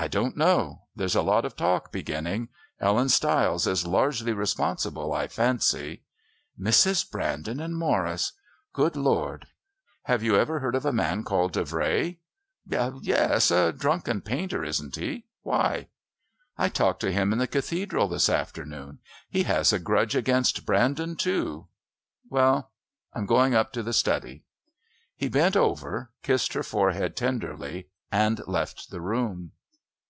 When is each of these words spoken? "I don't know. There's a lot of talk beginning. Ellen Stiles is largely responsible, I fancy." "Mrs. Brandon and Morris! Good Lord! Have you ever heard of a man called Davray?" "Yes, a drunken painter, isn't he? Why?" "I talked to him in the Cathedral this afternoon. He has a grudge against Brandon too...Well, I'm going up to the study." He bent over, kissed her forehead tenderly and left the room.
"I 0.00 0.06
don't 0.06 0.36
know. 0.36 0.82
There's 0.94 1.16
a 1.16 1.22
lot 1.22 1.44
of 1.44 1.56
talk 1.56 1.90
beginning. 1.90 2.50
Ellen 2.78 3.08
Stiles 3.08 3.66
is 3.66 3.84
largely 3.84 4.32
responsible, 4.32 5.12
I 5.12 5.26
fancy." 5.26 6.04
"Mrs. 6.56 7.10
Brandon 7.10 7.58
and 7.58 7.76
Morris! 7.76 8.34
Good 8.72 8.94
Lord! 8.94 9.48
Have 10.04 10.22
you 10.22 10.36
ever 10.36 10.60
heard 10.60 10.76
of 10.76 10.86
a 10.86 10.92
man 10.92 11.24
called 11.24 11.52
Davray?" 11.54 12.18
"Yes, 12.64 13.50
a 13.50 13.72
drunken 13.72 14.20
painter, 14.20 14.62
isn't 14.64 14.94
he? 14.94 15.24
Why?" 15.42 15.88
"I 16.56 16.68
talked 16.68 17.00
to 17.00 17.10
him 17.10 17.32
in 17.32 17.40
the 17.40 17.48
Cathedral 17.48 18.06
this 18.06 18.28
afternoon. 18.28 19.00
He 19.28 19.42
has 19.42 19.72
a 19.72 19.80
grudge 19.80 20.14
against 20.14 20.64
Brandon 20.64 21.16
too...Well, 21.16 22.70
I'm 23.14 23.26
going 23.26 23.56
up 23.56 23.72
to 23.72 23.82
the 23.82 23.92
study." 23.92 24.44
He 25.16 25.28
bent 25.28 25.56
over, 25.56 26.12
kissed 26.22 26.52
her 26.52 26.62
forehead 26.62 27.16
tenderly 27.16 27.88
and 28.12 28.40
left 28.46 28.90
the 28.90 29.00
room. 29.00 29.54